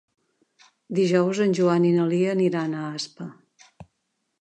Dijous 0.99 1.43
en 1.45 1.53
Joan 1.61 1.87
i 1.91 1.93
na 1.99 2.09
Lia 2.15 2.35
aniran 2.39 2.77
a 2.79 2.89
Aspa. 2.97 3.33